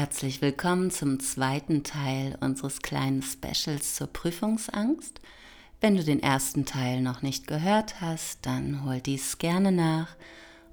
Herzlich 0.00 0.40
willkommen 0.40 0.90
zum 0.90 1.20
zweiten 1.20 1.84
Teil 1.84 2.34
unseres 2.40 2.80
kleinen 2.80 3.20
Specials 3.20 3.96
zur 3.96 4.06
Prüfungsangst. 4.06 5.20
Wenn 5.82 5.94
du 5.94 6.02
den 6.02 6.22
ersten 6.22 6.64
Teil 6.64 7.02
noch 7.02 7.20
nicht 7.20 7.46
gehört 7.46 8.00
hast, 8.00 8.46
dann 8.46 8.82
hol 8.86 9.02
dies 9.02 9.36
gerne 9.36 9.72
nach. 9.72 10.16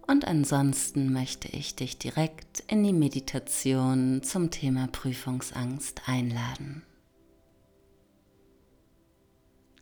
Und 0.07 0.24
ansonsten 0.24 1.11
möchte 1.11 1.50
ich 1.50 1.75
dich 1.75 1.98
direkt 1.98 2.64
in 2.70 2.86
die 2.86 2.93
Meditation 2.93 4.24
zum 4.24 4.50
Thema 4.50 4.88
Prüfungsangst 4.88 6.04
einladen. 6.07 6.83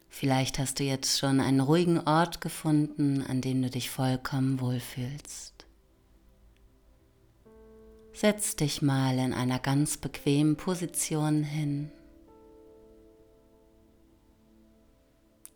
Vielleicht 0.09 0.57
hast 0.57 0.79
du 0.79 0.85
jetzt 0.85 1.19
schon 1.19 1.39
einen 1.39 1.59
ruhigen 1.59 1.99
Ort 1.99 2.41
gefunden, 2.41 3.21
an 3.21 3.41
dem 3.41 3.61
du 3.61 3.69
dich 3.69 3.91
vollkommen 3.91 4.59
wohlfühlst. 4.59 5.54
Setz 8.15 8.55
dich 8.55 8.81
mal 8.81 9.19
in 9.19 9.33
einer 9.33 9.59
ganz 9.59 9.97
bequemen 9.97 10.55
Position 10.55 11.43
hin. 11.43 11.91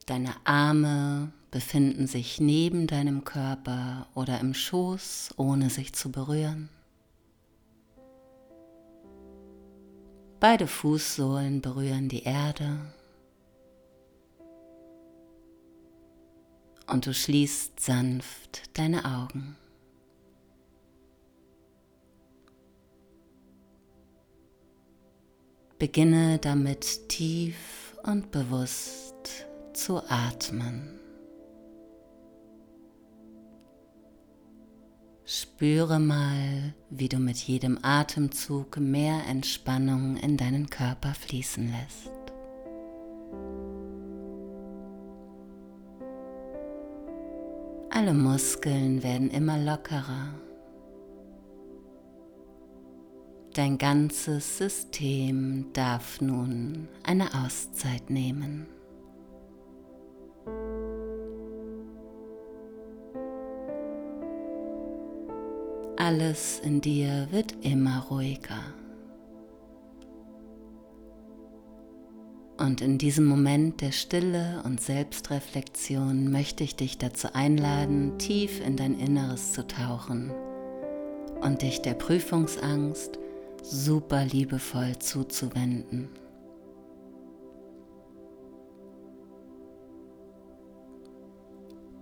Deine 0.06 0.36
Arme 0.44 1.32
befinden 1.52 2.06
sich 2.06 2.42
neben 2.42 2.86
deinem 2.86 3.24
Körper 3.24 4.08
oder 4.14 4.42
im 4.42 4.54
Schoß, 4.54 5.36
ohne 5.38 5.70
sich 5.70 5.94
zu 5.94 6.12
berühren. 6.12 6.68
Beide 10.42 10.68
Fußsohlen 10.68 11.62
berühren 11.62 12.10
die 12.10 12.24
Erde. 12.24 12.78
Und 16.88 17.06
du 17.06 17.14
schließt 17.14 17.80
sanft 17.80 18.78
deine 18.78 19.06
Augen. 19.06 19.56
Beginne 25.80 26.40
damit 26.40 27.08
tief 27.08 27.98
und 28.04 28.32
bewusst 28.32 29.48
zu 29.72 30.04
atmen. 30.10 31.00
Spüre 35.24 36.00
mal, 36.02 36.74
wie 36.90 37.08
du 37.08 37.18
mit 37.18 37.38
jedem 37.38 37.80
Atemzug 37.82 38.78
mehr 38.78 39.22
Entspannung 39.30 40.18
in 40.18 40.36
deinen 40.36 40.70
Körper 40.70 41.14
fließen 41.14 41.72
lässt. 41.72 42.12
Alle 47.90 48.14
Muskeln 48.14 49.02
werden 49.02 49.30
immer 49.30 49.58
lockerer. 49.58 50.34
Dein 53.54 53.80
ganzes 53.80 54.60
System 54.60 55.66
darf 55.74 56.22
nun 56.22 56.88
eine 57.04 57.34
Auszeit 57.44 58.10
nehmen. 58.10 58.68
Alles 65.98 66.60
in 66.64 66.80
dir 66.82 67.28
wird 67.32 67.56
immer 67.62 68.06
ruhiger. 68.10 68.62
Und 72.58 72.82
in 72.82 72.98
diesem 72.98 73.26
Moment 73.26 73.82
der 73.82 73.92
Stille 73.92 74.62
und 74.64 74.80
Selbstreflexion 74.80 76.32
möchte 76.32 76.64
ich 76.64 76.76
dich 76.76 76.98
dazu 76.98 77.30
einladen, 77.34 78.18
tief 78.20 78.62
in 78.66 78.76
dein 78.76 79.00
Inneres 79.00 79.54
zu 79.54 79.66
tauchen 79.66 80.32
und 81.42 81.62
dich 81.62 81.82
der 81.82 81.94
Prüfungsangst 81.94 83.18
super 83.64 84.26
liebevoll 84.26 84.98
zuzuwenden. 85.00 86.10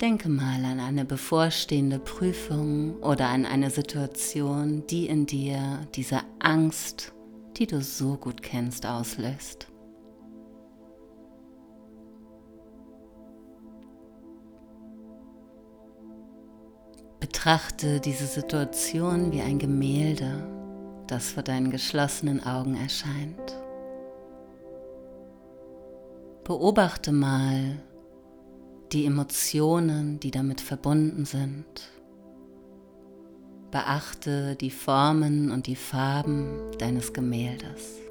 Denke 0.01 0.29
mal 0.29 0.63
an 0.63 0.79
eine 0.79 1.05
bevorstehende 1.05 1.97
Prüfung 1.97 2.97
oder 3.01 3.29
an 3.29 3.47
eine 3.47 3.71
Situation, 3.71 4.85
die 4.85 5.07
in 5.07 5.25
dir 5.25 5.87
diese 5.95 6.19
Angst, 6.37 7.13
die 7.57 7.65
du 7.65 7.81
so 7.81 8.15
gut 8.15 8.43
kennst, 8.43 8.85
auslöst. 8.85 9.67
Betrachte 17.19 17.99
diese 17.99 18.27
Situation 18.27 19.31
wie 19.31 19.41
ein 19.41 19.57
Gemälde 19.57 20.56
das 21.07 21.31
vor 21.31 21.43
deinen 21.43 21.71
geschlossenen 21.71 22.43
Augen 22.43 22.75
erscheint. 22.75 23.57
Beobachte 26.43 27.11
mal 27.11 27.77
die 28.91 29.05
Emotionen, 29.05 30.19
die 30.19 30.31
damit 30.31 30.61
verbunden 30.61 31.25
sind. 31.25 31.65
Beachte 33.71 34.55
die 34.55 34.71
Formen 34.71 35.51
und 35.51 35.67
die 35.67 35.75
Farben 35.75 36.71
deines 36.79 37.11
Gemäldes. 37.11 38.06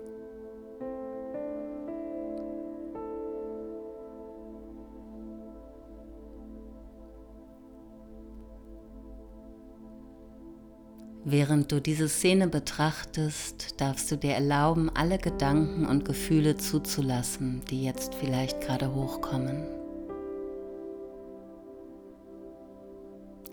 Während 11.28 11.72
du 11.72 11.81
diese 11.81 12.09
Szene 12.09 12.47
betrachtest, 12.47 13.81
darfst 13.81 14.12
du 14.12 14.16
dir 14.16 14.34
erlauben, 14.34 14.88
alle 14.94 15.19
Gedanken 15.19 15.84
und 15.84 16.04
Gefühle 16.04 16.56
zuzulassen, 16.56 17.62
die 17.69 17.82
jetzt 17.82 18.14
vielleicht 18.14 18.60
gerade 18.60 18.94
hochkommen. 18.94 19.64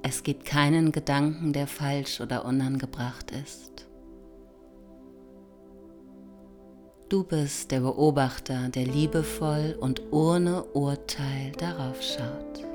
Es 0.04 0.22
gibt 0.22 0.46
keinen 0.46 0.92
Gedanken, 0.92 1.52
der 1.52 1.66
falsch 1.66 2.22
oder 2.22 2.46
unangebracht 2.46 3.32
ist. 3.32 3.88
Du 7.10 7.24
bist 7.24 7.72
der 7.72 7.80
Beobachter, 7.80 8.70
der 8.70 8.86
liebevoll 8.86 9.76
und 9.80 10.00
ohne 10.12 10.64
Urteil 10.64 11.54
darauf 11.58 12.00
schaut. 12.04 12.73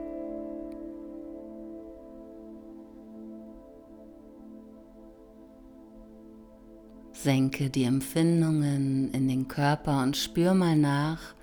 Senke 7.20 7.68
die 7.68 7.82
Empfindungen 7.82 9.10
in 9.12 9.26
den 9.26 9.48
Körper 9.48 10.04
und 10.04 10.16
spür 10.16 10.54
mal 10.54 10.76
nach, 10.76 11.34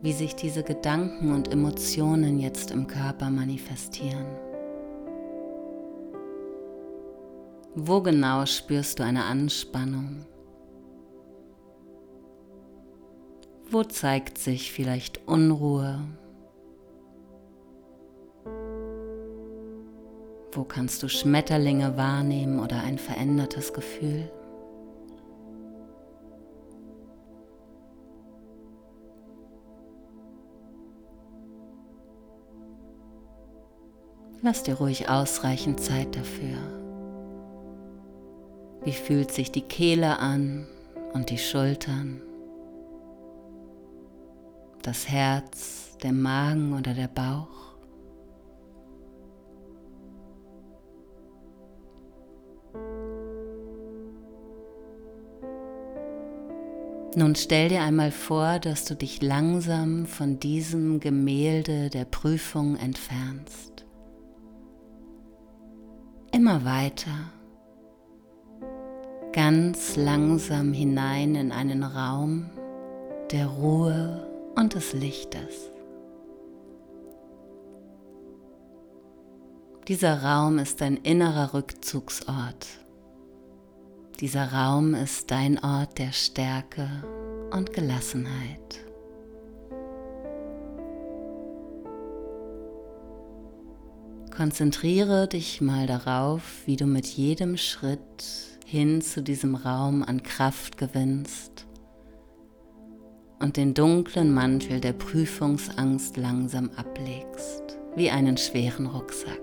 wie 0.00 0.12
sich 0.12 0.34
diese 0.34 0.64
Gedanken 0.64 1.32
und 1.32 1.52
Emotionen 1.52 2.40
jetzt 2.40 2.72
im 2.72 2.88
Körper 2.88 3.30
manifestieren. 3.30 4.26
Wo 7.76 8.00
genau 8.00 8.46
spürst 8.46 8.98
du 8.98 9.04
eine 9.04 9.22
Anspannung? 9.22 10.26
Wo 13.70 13.84
zeigt 13.84 14.38
sich 14.38 14.72
vielleicht 14.72 15.28
Unruhe? 15.28 16.00
Wo 20.50 20.64
kannst 20.64 21.04
du 21.04 21.08
Schmetterlinge 21.08 21.96
wahrnehmen 21.96 22.58
oder 22.58 22.82
ein 22.82 22.98
verändertes 22.98 23.72
Gefühl? 23.72 24.28
Lass 34.44 34.64
dir 34.64 34.74
ruhig 34.74 35.08
ausreichend 35.08 35.78
Zeit 35.78 36.16
dafür. 36.16 36.58
Wie 38.84 38.92
fühlt 38.92 39.30
sich 39.30 39.52
die 39.52 39.62
Kehle 39.62 40.18
an 40.18 40.66
und 41.12 41.30
die 41.30 41.38
Schultern? 41.38 42.20
Das 44.82 45.08
Herz, 45.08 45.96
der 46.02 46.12
Magen 46.12 46.76
oder 46.76 46.92
der 46.92 47.06
Bauch? 47.06 47.46
Nun 57.14 57.36
stell 57.36 57.68
dir 57.68 57.82
einmal 57.82 58.10
vor, 58.10 58.58
dass 58.58 58.86
du 58.86 58.96
dich 58.96 59.22
langsam 59.22 60.06
von 60.06 60.40
diesem 60.40 60.98
Gemälde 60.98 61.90
der 61.90 62.06
Prüfung 62.06 62.74
entfernst 62.74 63.71
immer 66.42 66.64
weiter, 66.64 67.30
ganz 69.32 69.94
langsam 69.94 70.72
hinein 70.72 71.36
in 71.36 71.52
einen 71.52 71.84
Raum 71.84 72.50
der 73.30 73.46
Ruhe 73.46 74.28
und 74.56 74.74
des 74.74 74.92
Lichtes. 74.92 75.70
Dieser 79.86 80.24
Raum 80.24 80.58
ist 80.58 80.82
ein 80.82 80.96
innerer 80.96 81.54
Rückzugsort. 81.54 82.66
Dieser 84.18 84.52
Raum 84.52 84.94
ist 84.94 85.30
dein 85.30 85.62
Ort 85.62 86.00
der 86.00 86.10
Stärke 86.10 86.88
und 87.52 87.72
Gelassenheit. 87.72 88.80
Konzentriere 94.34 95.28
dich 95.28 95.60
mal 95.60 95.86
darauf, 95.86 96.62
wie 96.64 96.76
du 96.76 96.86
mit 96.86 97.04
jedem 97.04 97.58
Schritt 97.58 98.00
hin 98.64 99.02
zu 99.02 99.22
diesem 99.22 99.54
Raum 99.54 100.02
an 100.02 100.22
Kraft 100.22 100.78
gewinnst 100.78 101.66
und 103.40 103.58
den 103.58 103.74
dunklen 103.74 104.32
Mantel 104.32 104.80
der 104.80 104.94
Prüfungsangst 104.94 106.16
langsam 106.16 106.70
ablegst, 106.76 107.78
wie 107.94 108.10
einen 108.10 108.38
schweren 108.38 108.86
Rucksack. 108.86 109.38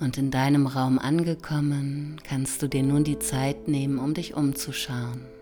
Und 0.00 0.16
in 0.16 0.30
deinem 0.30 0.66
Raum 0.66 0.98
angekommen, 0.98 2.20
kannst 2.24 2.62
du 2.62 2.68
dir 2.68 2.82
nun 2.82 3.04
die 3.04 3.18
Zeit 3.18 3.68
nehmen, 3.68 3.98
um 3.98 4.14
dich 4.14 4.34
umzuschauen 4.34 5.33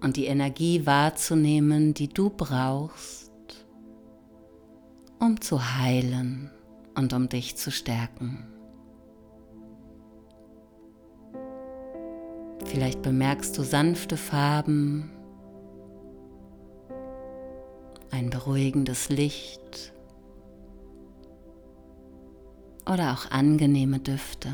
und 0.00 0.16
die 0.16 0.26
Energie 0.26 0.86
wahrzunehmen, 0.86 1.94
die 1.94 2.08
du 2.08 2.30
brauchst, 2.30 3.30
um 5.18 5.40
zu 5.40 5.76
heilen 5.76 6.50
und 6.94 7.12
um 7.12 7.28
dich 7.28 7.56
zu 7.56 7.70
stärken. 7.70 8.46
Vielleicht 12.64 13.02
bemerkst 13.02 13.56
du 13.58 13.62
sanfte 13.62 14.16
Farben, 14.16 15.10
ein 18.10 18.30
beruhigendes 18.30 19.08
Licht 19.08 19.92
oder 22.86 23.12
auch 23.12 23.30
angenehme 23.30 23.98
Düfte. 23.98 24.52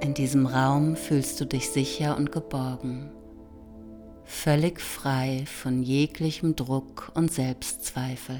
In 0.00 0.14
diesem 0.14 0.46
Raum 0.46 0.94
fühlst 0.94 1.40
du 1.40 1.44
dich 1.44 1.70
sicher 1.70 2.16
und 2.16 2.30
geborgen, 2.30 3.10
völlig 4.24 4.80
frei 4.80 5.44
von 5.46 5.82
jeglichem 5.82 6.54
Druck 6.54 7.10
und 7.14 7.32
Selbstzweifel. 7.32 8.38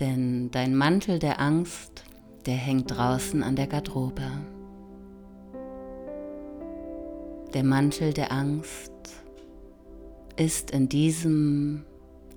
Denn 0.00 0.50
dein 0.50 0.74
Mantel 0.74 1.18
der 1.18 1.40
Angst, 1.40 2.04
der 2.46 2.54
hängt 2.54 2.96
draußen 2.96 3.42
an 3.42 3.54
der 3.54 3.66
Garderobe. 3.66 4.30
Der 7.52 7.64
Mantel 7.64 8.14
der 8.14 8.32
Angst 8.32 8.92
ist 10.36 10.70
in 10.70 10.88
diesem 10.88 11.84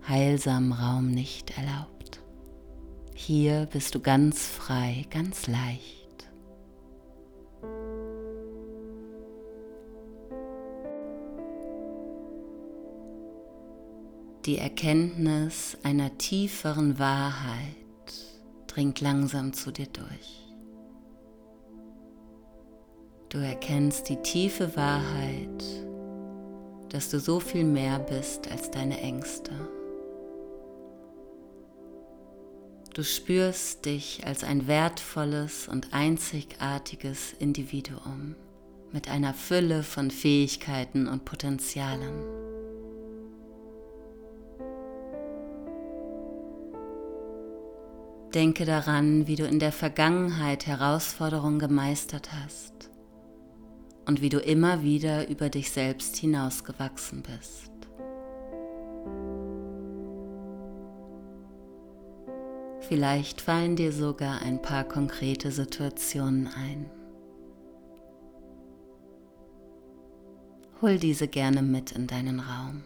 heilsamen 0.08 0.74
Raum 0.74 1.12
nicht 1.12 1.58
erlaubt. 1.58 2.20
Hier 3.14 3.68
bist 3.72 3.96
du 3.96 4.02
ganz 4.02 4.46
frei, 4.46 5.06
ganz 5.10 5.48
leicht. 5.48 5.99
Die 14.46 14.58
Erkenntnis 14.58 15.78
einer 15.84 16.18
tieferen 16.18 16.98
Wahrheit 16.98 17.76
dringt 18.68 19.02
langsam 19.02 19.52
zu 19.52 19.72
dir 19.72 19.88
durch. 19.88 20.48
Du 23.28 23.38
erkennst 23.38 24.08
die 24.08 24.22
tiefe 24.22 24.76
Wahrheit, 24.78 25.64
dass 26.88 27.10
du 27.10 27.20
so 27.20 27.40
viel 27.40 27.66
mehr 27.66 28.00
bist 28.00 28.50
als 28.50 28.72
deine 28.72 29.02
Ängste. 29.02 29.52
Du 32.94 33.04
spürst 33.04 33.86
dich 33.86 34.26
als 34.26 34.44
ein 34.44 34.68
wertvolles 34.68 35.68
und 35.68 35.94
einzigartiges 35.94 37.34
Individuum 37.40 38.36
mit 38.92 39.10
einer 39.10 39.34
Fülle 39.34 39.84
von 39.84 40.10
Fähigkeiten 40.10 41.08
und 41.08 41.26
Potenzialen. 41.26 42.39
Denke 48.34 48.66
daran, 48.66 49.26
wie 49.26 49.36
du 49.36 49.46
in 49.46 49.58
der 49.58 49.72
Vergangenheit 49.72 50.68
Herausforderungen 50.68 51.58
gemeistert 51.58 52.30
hast 52.32 52.92
und 54.06 54.22
wie 54.22 54.30
du 54.30 54.38
immer 54.40 54.84
wieder 54.84 55.28
über 55.30 55.50
dich 55.50 55.72
selbst 55.72 56.16
hinausgewachsen 56.16 57.24
bist. 57.24 57.72
Vielleicht 62.82 63.42
fallen 63.42 63.76
dir 63.76 63.92
sogar 63.92 64.42
ein 64.42 64.62
paar 64.62 64.84
konkrete 64.84 65.52
Situationen 65.52 66.48
ein. 66.48 66.90
Hol 70.82 70.98
diese 70.98 71.28
gerne 71.28 71.62
mit 71.62 71.92
in 71.92 72.08
deinen 72.08 72.40
Raum. 72.40 72.84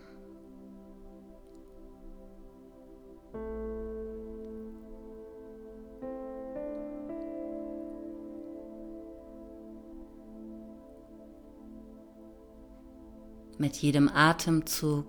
Mit 13.60 13.78
jedem 13.78 14.10
Atemzug 14.10 15.06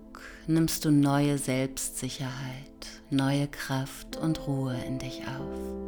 nimmst 0.46 0.84
du 0.84 0.90
neue 0.90 1.38
Selbstsicherheit, 1.38 2.28
neue 3.08 3.48
Kraft 3.48 4.18
und 4.18 4.46
Ruhe 4.46 4.76
in 4.86 4.98
dich 4.98 5.22
auf. 5.22 5.84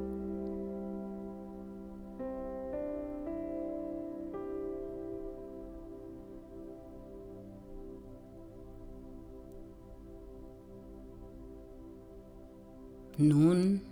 Nun, 13.19 13.83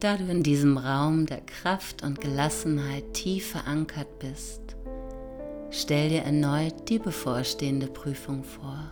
da 0.00 0.16
du 0.16 0.24
in 0.24 0.42
diesem 0.42 0.78
Raum 0.78 1.26
der 1.26 1.40
Kraft 1.42 2.02
und 2.02 2.20
Gelassenheit 2.20 3.12
tief 3.12 3.50
verankert 3.50 4.18
bist, 4.18 4.76
Stell 5.70 6.08
dir 6.08 6.22
erneut 6.22 6.88
die 6.88 6.98
bevorstehende 6.98 7.88
Prüfung 7.88 8.42
vor, 8.42 8.90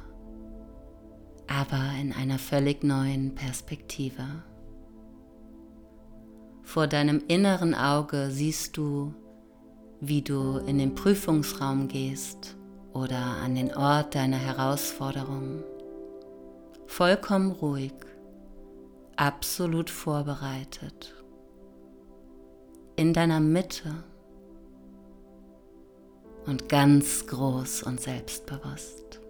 aber 1.47 1.83
in 2.01 2.13
einer 2.13 2.39
völlig 2.39 2.85
neuen 2.85 3.35
Perspektive. 3.35 4.25
Vor 6.63 6.87
deinem 6.87 7.23
inneren 7.29 7.75
Auge 7.75 8.31
siehst 8.31 8.77
du, 8.77 9.15
wie 10.01 10.21
du 10.21 10.59
in 10.67 10.77
den 10.77 10.95
Prüfungsraum 10.95 11.89
gehst 11.89 12.57
oder 12.93 13.17
an 13.17 13.55
den 13.55 13.75
Ort 13.75 14.15
deiner 14.15 14.37
Herausforderung. 14.37 15.63
Vollkommen 16.87 17.53
ruhig, 17.53 17.95
absolut 19.17 19.89
vorbereitet. 19.89 21.15
In 22.97 23.15
deiner 23.15 23.41
Mitte 23.41 24.05
und 26.47 26.69
ganz 26.69 27.27
groß 27.27 27.83
und 27.83 28.01
selbstbewusst. 28.01 29.21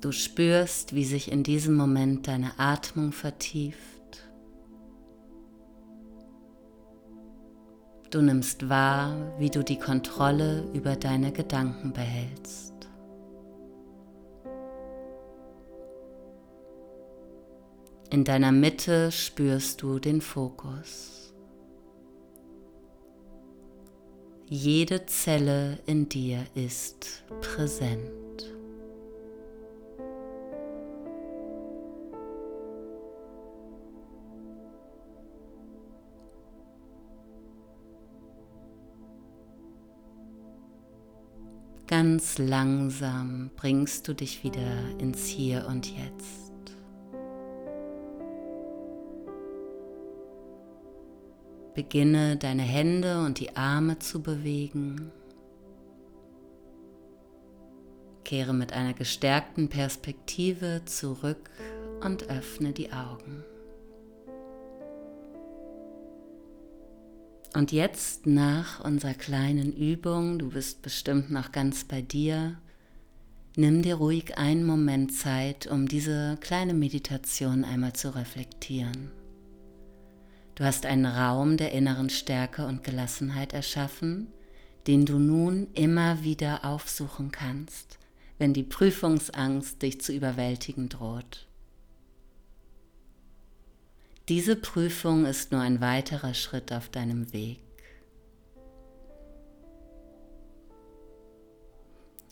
Du 0.00 0.12
spürst, 0.12 0.94
wie 0.94 1.04
sich 1.04 1.32
in 1.32 1.42
diesem 1.42 1.76
Moment 1.76 2.28
deine 2.28 2.58
Atmung 2.58 3.12
vertieft. 3.12 3.78
Du 8.10 8.20
nimmst 8.20 8.68
wahr, 8.68 9.16
wie 9.38 9.48
du 9.48 9.64
die 9.64 9.78
Kontrolle 9.78 10.68
über 10.74 10.94
deine 10.94 11.32
Gedanken 11.32 11.92
behältst. 11.94 12.74
In 18.10 18.24
deiner 18.24 18.52
Mitte 18.52 19.10
spürst 19.10 19.80
du 19.82 19.98
den 19.98 20.20
Fokus. 20.20 21.23
Jede 24.56 25.04
Zelle 25.06 25.80
in 25.84 26.08
dir 26.08 26.46
ist 26.54 27.24
präsent. 27.40 27.98
Ganz 41.88 42.38
langsam 42.38 43.50
bringst 43.56 44.06
du 44.06 44.14
dich 44.14 44.44
wieder 44.44 44.60
ins 45.00 45.26
Hier 45.26 45.66
und 45.68 45.84
Jetzt. 45.88 46.43
Beginne 51.74 52.36
deine 52.36 52.62
Hände 52.62 53.20
und 53.24 53.40
die 53.40 53.56
Arme 53.56 53.98
zu 53.98 54.22
bewegen. 54.22 55.10
Kehre 58.24 58.54
mit 58.54 58.72
einer 58.72 58.94
gestärkten 58.94 59.68
Perspektive 59.68 60.82
zurück 60.86 61.50
und 62.02 62.30
öffne 62.30 62.72
die 62.72 62.92
Augen. 62.92 63.44
Und 67.54 67.70
jetzt 67.70 68.26
nach 68.26 68.84
unserer 68.84 69.14
kleinen 69.14 69.72
Übung, 69.72 70.38
du 70.40 70.50
bist 70.50 70.82
bestimmt 70.82 71.30
noch 71.30 71.52
ganz 71.52 71.84
bei 71.84 72.02
dir, 72.02 72.58
nimm 73.56 73.82
dir 73.82 73.96
ruhig 73.96 74.36
einen 74.38 74.64
Moment 74.64 75.12
Zeit, 75.12 75.68
um 75.68 75.86
diese 75.86 76.36
kleine 76.40 76.74
Meditation 76.74 77.64
einmal 77.64 77.92
zu 77.92 78.14
reflektieren. 78.14 79.23
Du 80.54 80.64
hast 80.64 80.86
einen 80.86 81.06
Raum 81.06 81.56
der 81.56 81.72
inneren 81.72 82.10
Stärke 82.10 82.66
und 82.66 82.84
Gelassenheit 82.84 83.52
erschaffen, 83.52 84.28
den 84.86 85.04
du 85.04 85.18
nun 85.18 85.66
immer 85.74 86.22
wieder 86.22 86.64
aufsuchen 86.64 87.32
kannst, 87.32 87.98
wenn 88.38 88.52
die 88.52 88.62
Prüfungsangst 88.62 89.82
dich 89.82 90.00
zu 90.00 90.12
überwältigen 90.12 90.88
droht. 90.88 91.46
Diese 94.28 94.56
Prüfung 94.56 95.26
ist 95.26 95.52
nur 95.52 95.60
ein 95.60 95.80
weiterer 95.80 96.34
Schritt 96.34 96.72
auf 96.72 96.88
deinem 96.88 97.32
Weg. 97.32 97.58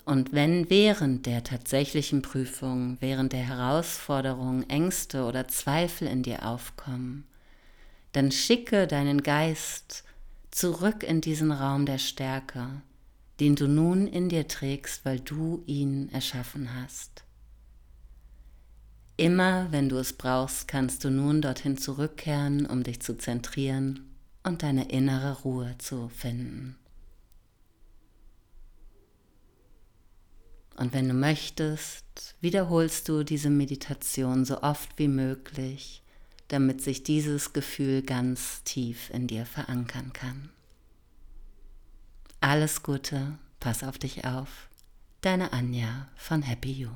Und 0.04 0.32
wenn 0.32 0.68
während 0.68 1.26
der 1.26 1.44
tatsächlichen 1.44 2.22
Prüfung, 2.22 2.96
während 3.00 3.32
der 3.32 3.46
Herausforderung 3.46 4.68
Ängste 4.68 5.24
oder 5.24 5.48
Zweifel 5.48 6.08
in 6.08 6.22
dir 6.22 6.46
aufkommen, 6.46 7.24
dann 8.12 8.30
schicke 8.30 8.86
deinen 8.86 9.22
Geist 9.22 10.04
zurück 10.50 11.02
in 11.02 11.20
diesen 11.20 11.50
Raum 11.50 11.86
der 11.86 11.98
Stärke, 11.98 12.82
den 13.40 13.56
du 13.56 13.66
nun 13.66 14.06
in 14.06 14.28
dir 14.28 14.46
trägst, 14.48 15.04
weil 15.04 15.20
du 15.20 15.62
ihn 15.66 16.10
erschaffen 16.12 16.74
hast. 16.74 17.24
Immer 19.16 19.70
wenn 19.70 19.88
du 19.88 19.96
es 19.98 20.12
brauchst, 20.12 20.68
kannst 20.68 21.04
du 21.04 21.10
nun 21.10 21.42
dorthin 21.42 21.76
zurückkehren, 21.78 22.66
um 22.66 22.82
dich 22.82 23.00
zu 23.00 23.16
zentrieren 23.16 24.10
und 24.42 24.62
deine 24.62 24.90
innere 24.90 25.42
Ruhe 25.42 25.76
zu 25.78 26.08
finden. 26.08 26.76
Und 30.76 30.92
wenn 30.92 31.06
du 31.06 31.14
möchtest, 31.14 32.34
wiederholst 32.40 33.08
du 33.08 33.22
diese 33.22 33.50
Meditation 33.50 34.44
so 34.44 34.62
oft 34.62 34.98
wie 34.98 35.08
möglich, 35.08 36.01
damit 36.52 36.82
sich 36.82 37.02
dieses 37.02 37.54
Gefühl 37.54 38.02
ganz 38.02 38.62
tief 38.64 39.08
in 39.10 39.26
dir 39.26 39.46
verankern 39.46 40.12
kann. 40.12 40.50
Alles 42.40 42.82
Gute, 42.82 43.38
pass 43.58 43.82
auf 43.82 43.96
dich 43.98 44.26
auf. 44.26 44.68
Deine 45.22 45.52
Anja 45.52 46.08
von 46.14 46.42
Happy 46.42 46.72
You. 46.72 46.90